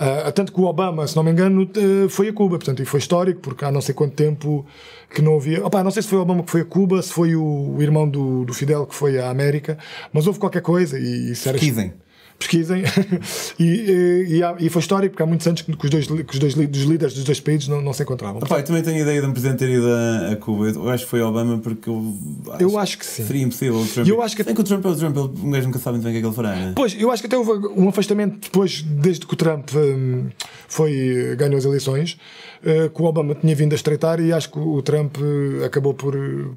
[0.00, 2.86] Uh, tanto que o Obama, se não me engano, uh, foi a Cuba, portanto, e
[2.86, 4.64] foi histórico, porque há não sei quanto tempo
[5.12, 5.62] que não havia.
[5.62, 7.82] Opa, não sei se foi o Obama que foi a Cuba, se foi o, o
[7.82, 9.76] irmão do, do Fidel que foi à América,
[10.10, 11.58] mas houve qualquer coisa e isso era.
[11.58, 11.92] Pesquisem.
[12.40, 12.82] Pesquisem.
[13.60, 16.38] e, e, há- e foi histórico, porque há muitos anos que os dois, que os
[16.38, 18.40] dois dos líderes dos dois países não, não se encontravam.
[18.40, 19.86] Eu também tenho a ideia de um presidente ter ido
[20.32, 20.68] a, Cuba.
[20.70, 22.16] Eu acho que foi Obama porque eu
[22.52, 23.24] acho, Eu acho que sim.
[23.26, 23.76] seria impossível.
[23.80, 25.78] O Trump, eu acho que- Bem que o Trump é o Trump, ele, gajo nunca
[25.78, 26.56] sabe muito bem o que é que ele fará.
[26.56, 26.72] Né?
[26.74, 30.28] Pois, eu acho que até houve um afastamento depois, desde que o Trump hum,
[30.70, 32.16] foi, ganhou as eleições,
[32.64, 35.92] eh, que o Obama tinha vindo a estreitar e acho que o Trump eh, acabou
[35.94, 36.14] por,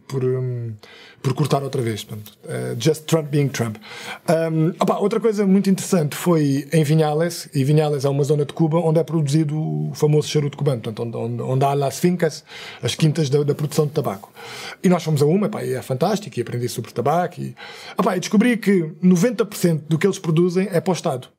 [0.08, 0.74] por, hum,
[1.22, 2.04] por cortar outra vez.
[2.04, 3.78] Portanto, eh, just Trump being Trump.
[4.30, 8.54] Um, opa, outra coisa muito interessante foi em Vinhales, e Vinhales é uma zona de
[8.54, 12.44] Cuba onde é produzido o famoso charuto cubano, portanto, onde, onde, há las fincas,
[12.84, 14.32] as quintas da, da produção de tabaco.
[14.84, 17.42] E nós fomos a uma, pá, e é fantástico, e aprendi sobre tabaco.
[17.42, 17.56] E,
[17.98, 21.30] opá, e descobri que 90% do que eles produzem é para o Estado,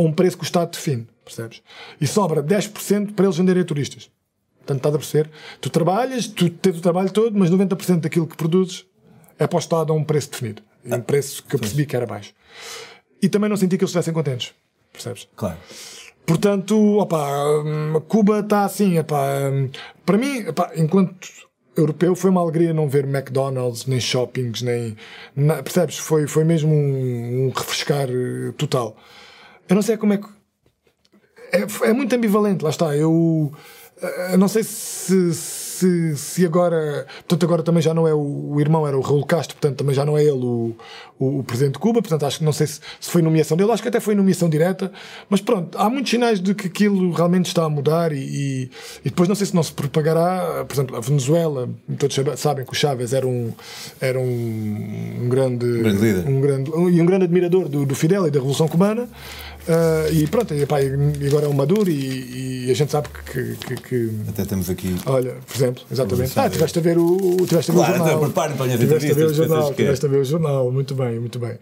[0.00, 1.62] a um preço que o Estado define, percebes?
[2.00, 4.10] E sobra 10% para eles venderem a turistas.
[4.58, 5.30] Portanto, estás a perceber?
[5.60, 8.86] Tu trabalhas, tu tens o trabalho todo, mas 90% daquilo que produzes
[9.38, 10.62] é para o Estado a um preço definido.
[10.84, 12.32] E um preço que eu percebi que era baixo.
[13.22, 14.54] E também não senti que eles estivessem contentes,
[14.92, 15.28] percebes?
[15.36, 15.58] Claro.
[16.24, 19.68] Portanto, opa, hum, Cuba está assim, epá, hum,
[20.06, 21.28] para mim, epá, enquanto
[21.76, 24.96] europeu, foi uma alegria não ver McDonald's, nem shoppings, nem.
[25.34, 25.98] na- percebes?
[25.98, 28.96] Foi, foi mesmo um, um refrescar eh, total.
[29.70, 30.26] Eu não sei como é que.
[31.52, 32.94] É, é muito ambivalente, lá está.
[32.96, 33.52] Eu,
[34.02, 37.06] eh, eu não sei se, se, se agora.
[37.26, 39.94] Portanto, agora também já não é o, o irmão, era o Raul Castro, portanto, também
[39.94, 40.76] já não é ele o,
[41.18, 42.00] o, o presidente de Cuba.
[42.02, 44.48] Portanto, acho que não sei se, se foi nomeação dele, acho que até foi nomeação
[44.48, 44.92] direta.
[45.28, 48.70] Mas pronto, há muitos sinais de que aquilo realmente está a mudar e, e,
[49.04, 50.64] e depois não sei se não se propagará.
[50.68, 53.52] Por exemplo, a Venezuela, todos sabe- sabem que o Chávez era um,
[54.00, 55.66] era um, um grande.
[55.82, 56.28] grande líder.
[56.28, 59.08] Um grande, e um grande admirador do, do Fidel e da Revolução Cubana.
[59.68, 63.08] Ah, e pronto, e, pá, e agora é o Maduro e, e a gente sabe
[63.32, 64.96] que- que- que, Até temos aqui.
[65.06, 66.38] Olha, por exemplo, exatamente.
[66.38, 68.06] Ah, tiveste a ver o, tiveste a ver o jornal.
[68.06, 70.72] então, prepare-me para as minhas tiveste a ver o jornal, a ver o jornal.
[70.72, 71.58] Muito bem, muito bem.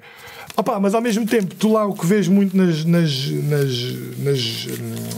[0.56, 3.70] Opa, mas ao mesmo tempo, tu lá o que vês muito nas, nas, nas,
[4.18, 4.66] nas,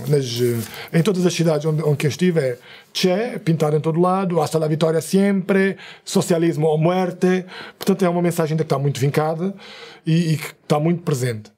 [0.06, 2.58] nas, eh, em todas as cidades onde, onde eu estive é
[2.92, 7.44] Che, pintado em todo lado, hasta la vitória sempre, socialismo ou muerte.
[7.78, 9.54] Portanto, é uma mensagem ainda que está muito vincada
[10.04, 11.50] e, e que está muito presente.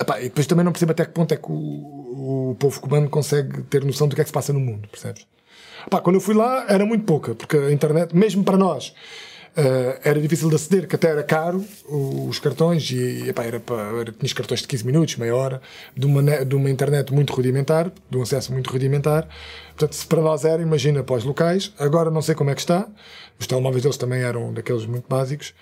[0.00, 3.08] Epá, e depois também não percebo até que ponto é que o, o povo cubano
[3.08, 5.26] consegue ter noção do que é que se passa no mundo, percebes?
[5.86, 8.94] Epá, quando eu fui lá era muito pouca, porque a internet, mesmo para nós,
[9.56, 14.12] eh, era difícil de aceder, que até era caro os cartões, e epá, era para,
[14.12, 15.60] tinhas cartões de 15 minutos, meia hora,
[15.96, 19.28] de uma, de uma internet muito rudimentar, de um acesso muito rudimentar.
[19.70, 21.72] Portanto, se para nós era, imagina para os locais.
[21.78, 22.88] Agora não sei como é que está.
[23.38, 25.54] Os telemóveis deles também eram daqueles muito básicos.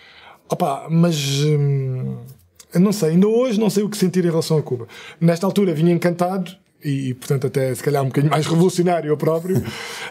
[0.49, 1.17] Opa, mas.
[1.45, 2.19] hum,
[2.75, 4.87] não sei, ainda hoje não sei o que sentir em relação a Cuba.
[5.21, 9.63] Nesta altura vinha encantado e, portanto, até se calhar um bocadinho mais revolucionário eu próprio.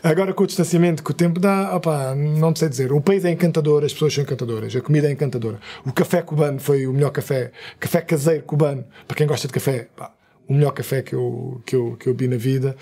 [0.03, 2.91] Agora, com o distanciamento que o tempo dá, opá, não sei dizer.
[2.91, 5.59] O país é encantador, as pessoas são encantadoras, a comida é encantadora.
[5.85, 9.87] O café cubano foi o melhor café, café caseiro cubano, para quem gosta de café.
[9.95, 10.11] pá,
[10.47, 12.75] o melhor café que eu, que eu, que eu vi na vida.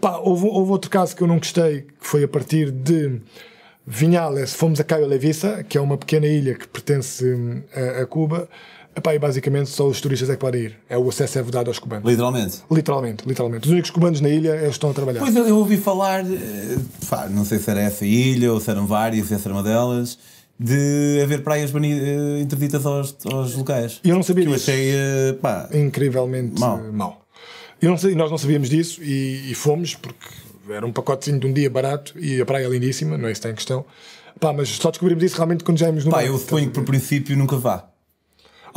[0.00, 3.20] Pá, houve, houve outro caso que eu não gostei, que foi a partir de
[3.86, 8.06] Vinhales, fomos a Caio Levissa, que é uma pequena ilha que pertence hum, a, a
[8.06, 8.48] Cuba.
[8.96, 10.76] Epá, e basicamente só os turistas é que podem ir.
[10.88, 12.08] É o acesso é vedado aos cubanos.
[12.08, 12.58] Literalmente.
[12.70, 13.66] Literalmente, literalmente.
[13.66, 15.20] Os únicos cubanos na ilha eles estão a trabalhar.
[15.20, 16.76] Pois eu, eu ouvi falar, eh,
[17.10, 19.62] pá, não sei se era essa ilha ou se eram várias, se essa era uma
[19.64, 20.16] delas,
[20.58, 24.00] de haver praias eh, interditas aos, aos locais.
[24.04, 24.70] E eu não sabia Que eu disso.
[24.70, 26.80] achei, eh, pá, incrivelmente mau.
[26.92, 27.20] mau.
[27.82, 30.24] Eu não sei, nós não sabíamos disso e, e fomos porque
[30.70, 33.40] era um pacotezinho de um dia barato e a praia é lindíssima, não é isso
[33.40, 33.84] que está em questão.
[34.38, 36.26] Pá, mas só descobrimos isso realmente quando já íamos no pá, mar.
[36.26, 37.88] eu suponho que por princípio nunca vá.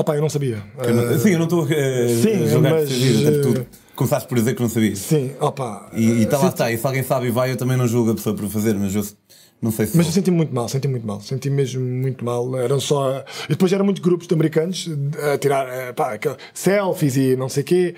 [0.04, 0.64] Pá, eu não sabia.
[0.84, 1.68] Eu não- Ah, sim, eu não estou a, a
[2.10, 5.00] sim, jogar mas, eh, tu começaste por dizer que não sabias.
[5.00, 5.90] sim, opa.
[5.94, 8.12] E, e tá lá está, e se alguém sabe e vai, eu também não julgo
[8.12, 9.04] a pessoa por fazer, mas eu
[9.60, 9.98] Não sei se.
[9.98, 12.56] Mas eu senti muito mal, senti muito mal, senti mesmo muito mal.
[12.60, 13.24] Eram só.
[13.46, 14.88] E depois eram muitos grupos de americanos
[15.34, 16.12] a tirar eh, pá,
[16.54, 17.96] selfies e não sei o quê,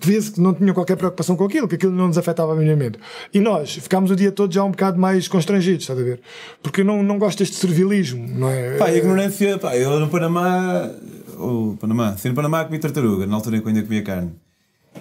[0.00, 2.98] que via-se que não tinham qualquer preocupação com aquilo, que aquilo não nos afetava minimamente.
[3.34, 6.20] E nós ficámos o dia todo já um bocado mais constrangidos, estás a ver?
[6.62, 8.78] Porque eu não, não gosto deste servilismo, não é?
[8.78, 10.90] Pá, a ignorância, pá, eu no Panamá.
[11.38, 14.32] O Panamá, sim, no Panamá comi tartaruga, na altura em que ainda comia carne.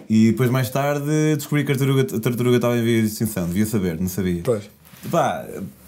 [0.09, 3.47] E depois, mais tarde, descobri que a tartaruga, a tartaruga estava em via de extinção.
[3.47, 4.41] Devia saber, não sabia.
[4.43, 4.69] Pois.
[5.11, 5.45] Pá,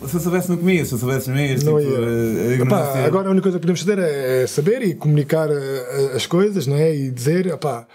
[0.07, 0.85] se eu soubesse, não comia.
[0.85, 1.97] Se eu soubesse mesmo, Não tipo, ia.
[1.99, 6.11] Epá, ignorância- agora a única coisa que podemos fazer é, é saber e comunicar eh,
[6.15, 6.95] as coisas, não é?
[6.95, 7.87] E dizer, epá,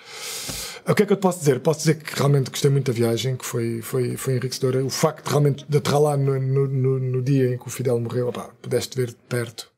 [0.87, 1.61] o que é que eu te posso dizer?
[1.61, 4.85] Posso dizer que realmente gostei muito da viagem, que foi, foi, foi enriquecedora.
[4.85, 7.99] O facto de realmente de aterrar lá no, no, no- dia em que o Fidel
[8.01, 9.69] morreu, epá, pudeste ver de perto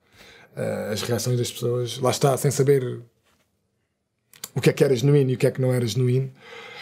[0.56, 1.98] eh, as reações das pessoas.
[1.98, 3.00] Lá está, sem saber
[4.54, 6.30] o que é que era genuíno e o que é que não era genuíno.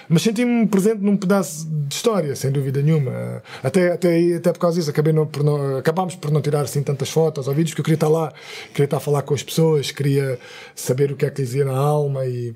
[0.06, 3.42] Mas senti-me presente num pedaço de história, sem dúvida nenhuma.
[3.62, 6.82] Até, até, até por causa disso, acabei não- por não- acabámos por não tirar assim
[6.82, 8.30] tantas fotos ou vídeos, porque eu queria estar lá,
[8.72, 10.38] queria estar a falar com as pessoas, queria
[10.74, 12.26] saber o que é que lhes ia na alma.
[12.26, 12.54] E,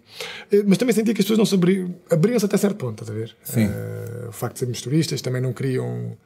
[0.66, 3.18] mas também senti que as pessoas não se abriam, abriam-se até certo ponto, estás a
[3.18, 3.34] ver?
[3.42, 3.64] Sim.
[3.64, 6.18] Eh, o facto de sermos turistas também não queriam.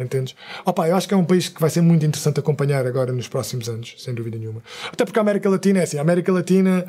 [0.00, 0.34] Entendes?
[0.64, 3.28] Opa, eu acho que é um país que vai ser muito interessante acompanhar agora nos
[3.28, 4.62] próximos anos, sem dúvida nenhuma.
[4.90, 6.86] Até porque a América Latina é assim, a América Latina.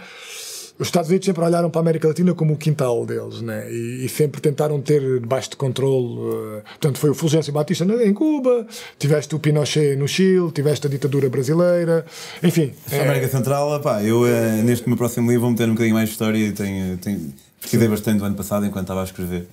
[0.79, 3.71] Os Estados Unidos sempre olharam para a América Latina como o quintal deles, né?
[3.71, 6.17] E, e sempre tentaram ter debaixo de controle.
[6.57, 8.65] eh, portanto, foi o Fulgêncio Batista em Cuba,
[8.97, 12.03] tiveste o Pinochet no Chile, tiveste a ditadura brasileira,
[12.41, 12.73] enfim.
[12.91, 15.93] A é- América Central, pá, eu eh, neste meu próximo livro vou meter um bocadinho
[15.93, 19.45] mais de história e tenho, tenho, pesquisei bastante do ano passado enquanto estava a escrever.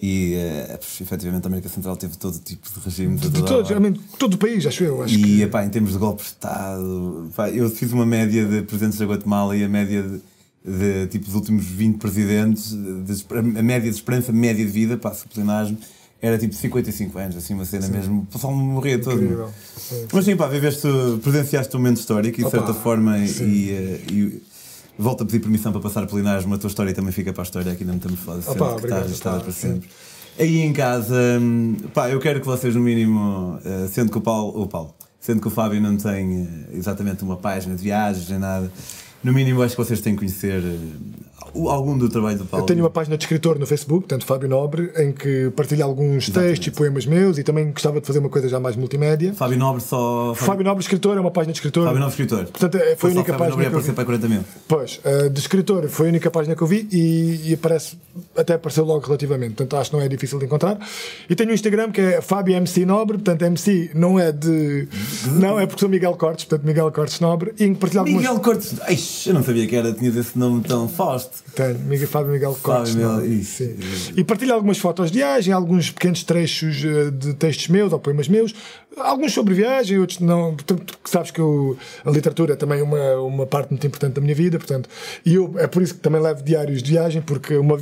[0.00, 0.36] E
[0.68, 3.20] pois, efetivamente a América Central teve todo tipo de regimes.
[3.24, 5.02] a de a todos, realmente, todo o país, acho eu.
[5.02, 8.44] Acho E que, epá, em termos de golpe de Estado, pá, eu fiz uma média
[8.44, 10.20] de presidentes da Guatemala e a média de,
[10.64, 15.12] de, tipo dos últimos 20 presidentes, de a média de esperança média de vida, pá,
[15.12, 15.76] sublinagem,
[16.20, 18.22] era tipo 55 anos, assim, uma cena mesmo.
[18.22, 19.22] O pessoal morria todo.
[19.22, 19.50] incrível.
[19.76, 20.88] Sim, Mas sim, pá, viveste,
[21.22, 23.44] presenciaste um momento histórico e de certa forma, sim.
[23.44, 24.42] e, eh, e
[24.98, 27.44] volto a pedir permissão para passar Linares, mas a tua história também fica para a
[27.44, 29.88] história, aqui não estamos falar sempre, Opa, que obrigado, estás, estás pá, para sempre.
[30.38, 34.20] Aí em casa, hum, pá, eu quero que vocês, no mínimo, eh, sendo que o
[34.20, 38.28] Paulo, o Paulo, sendo que o Fábio não tem eh, exatamente uma página de viagens
[38.28, 38.70] nem nada,
[39.22, 40.78] no mínimo acho que vocês têm que conhecer eh,
[41.68, 42.62] algum do trabalho do Paulo.
[42.62, 46.28] Eu tenho uma página de escritor no Facebook, portanto Fábio Nobre, em que partilho alguns
[46.30, 49.32] textos e poemas meus e também gostava de fazer uma coisa já mais multimédia.
[49.34, 50.34] Fábio Nobre só.
[50.34, 51.84] Fábio Nobre Escritor é uma página de escritor.
[51.84, 52.44] Fábio Nobre Escritor.
[52.46, 53.96] Portanto, é- foi a única Fábio página Nobre que eu aparecer vi.
[53.96, 54.44] para 40 mil.
[54.66, 57.96] Pois, uh, de escritor foi a única página que eu vi e, e aparece,
[58.36, 60.78] até apareceu logo relativamente, portanto acho que não é difícil de encontrar.
[61.28, 64.88] E tenho um Instagram que é Fábio MC Nobre, portanto MC não é de.
[65.32, 68.20] Não, é porque sou Miguel Cortes, portanto Miguel Cortes Nobre, e em que partilho algumas.
[68.22, 68.74] Miguel Cortes.
[68.82, 71.37] Ai, eu não sabia que era, tinhas esse nome tão forte.
[71.54, 72.54] Tenho, Miguel, Fábio Miguel
[73.26, 73.58] isso.
[73.58, 74.12] sim.
[74.16, 78.28] E partilho algumas fotos de viagem, alguns pequenos trechos eh, de textos meus ou poemas
[78.28, 78.54] meus,
[79.00, 80.54] alguns sobre viagem, outros não.
[80.54, 84.34] Portanto, sabes que eu- a literatura é também uma, uma parte muito importante da minha
[84.34, 84.88] vida, portanto,
[85.24, 87.78] e eu, é por isso que também levo diários de viagem, porque uma,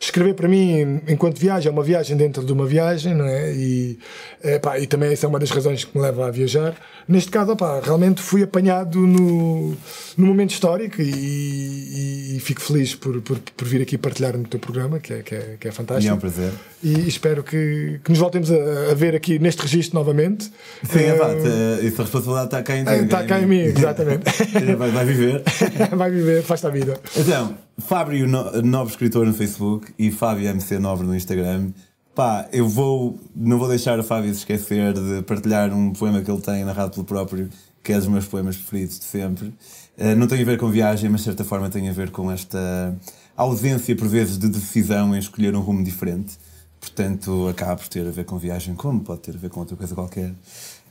[0.00, 3.52] escrever para mim enquanto viagem é uma viagem dentro de uma viagem, não é?
[3.52, 3.98] E,
[4.42, 6.74] é, pá, e também essa é uma das razões que me leva a viajar.
[7.06, 9.70] Neste caso, opá, realmente fui apanhado no,
[10.16, 14.46] no momento histórico e, e- e fico feliz por, por, por vir aqui partilhar no
[14.46, 16.12] teu programa, que é, que é, que é E fantástico.
[16.12, 16.52] é um prazer.
[16.82, 20.44] E espero que, que nos voltemos a, a ver aqui neste registro novamente.
[20.84, 23.04] Sim, é Eh, pá, te- essa responsabilidade está cá em ti.
[23.04, 24.24] Está cá em mim, exatamente.
[24.78, 25.42] vai, vai viver.
[25.96, 27.00] Vai viver, faz-te a vida.
[27.16, 31.70] Então, Fábio no, Nobre Escritor no Facebook e Fábio MC Nobre no Instagram.
[32.14, 36.30] Pá, eu vou, não vou deixar a Fábio se esquecer de partilhar um poema que
[36.30, 37.48] ele tem narrado pelo próprio,
[37.82, 39.52] que é dos meus poemas preferidos de sempre.
[39.96, 42.30] Eh, não tem a ver com viagem, mas de certa forma tem a ver com
[42.30, 42.96] esta
[43.36, 46.36] ausência, por vezes, de decisão em escolher um rumo diferente.
[46.80, 49.76] Portanto, acaba por ter a ver com viagem, como pode ter a ver com outra
[49.76, 50.32] coisa qualquer.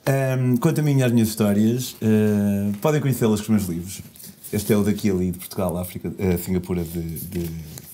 [0.06, 4.02] Ahm, quanto a mim e às minhas histórias, eh, podem conhecê-las com os meus livros.
[4.52, 7.50] Este é o daqui ali de Portugal, África, eh, Singapura de, de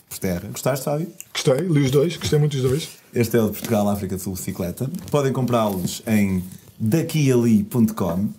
[0.08, 0.48] por terra.
[0.52, 1.08] Gostaste, Fábio?
[1.34, 2.90] Gostei, li os dois, gostei muito dos dois.
[3.14, 4.90] Este é o de Portugal, África do Sul, bicicleta.
[5.10, 6.44] Podem comprá-los em
[6.80, 8.30] daquiali.com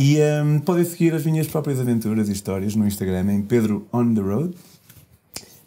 [0.00, 4.14] e ahm, podem seguir as minhas próprias aventuras e histórias no Instagram em Pedro On
[4.14, 4.54] The Road.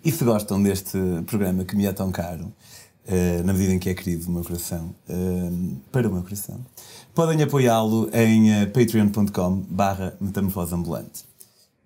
[0.04, 2.54] E se gostam deste programa que me é tão caro,
[3.08, 5.50] eh, na medida em que é querido do meu coração, eh,
[5.92, 6.60] para o meu coração,
[7.16, 11.26] podem apoiá-lo em eh, patreon.com barra metamorfose ambulante.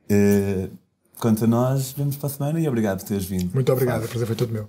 [0.10, 0.70] Eh,
[1.20, 3.54] quanto a nós, vemos para a semana e obrigado por teres vindo.
[3.54, 4.68] Muito obrigado, o prazer foi todo meu.